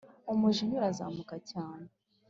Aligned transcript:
umujinya 0.31 0.75
urazamuka 0.77 1.35
cyane... 1.49 1.89